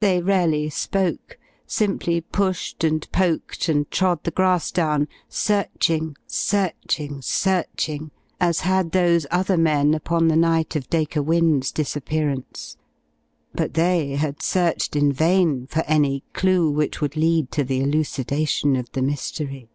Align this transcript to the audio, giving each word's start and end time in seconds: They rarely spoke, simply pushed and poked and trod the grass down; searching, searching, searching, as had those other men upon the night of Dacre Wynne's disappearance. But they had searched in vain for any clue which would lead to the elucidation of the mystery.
They 0.00 0.20
rarely 0.20 0.68
spoke, 0.70 1.38
simply 1.68 2.20
pushed 2.20 2.82
and 2.82 3.06
poked 3.12 3.68
and 3.68 3.88
trod 3.92 4.24
the 4.24 4.32
grass 4.32 4.72
down; 4.72 5.06
searching, 5.28 6.16
searching, 6.26 7.22
searching, 7.22 8.10
as 8.40 8.58
had 8.66 8.90
those 8.90 9.24
other 9.30 9.56
men 9.56 9.94
upon 9.94 10.26
the 10.26 10.34
night 10.34 10.74
of 10.74 10.90
Dacre 10.90 11.22
Wynne's 11.22 11.70
disappearance. 11.70 12.76
But 13.54 13.74
they 13.74 14.16
had 14.16 14.42
searched 14.42 14.96
in 14.96 15.12
vain 15.12 15.68
for 15.68 15.84
any 15.86 16.24
clue 16.32 16.68
which 16.68 17.00
would 17.00 17.14
lead 17.16 17.52
to 17.52 17.62
the 17.62 17.82
elucidation 17.82 18.74
of 18.74 18.90
the 18.90 19.02
mystery. 19.02 19.68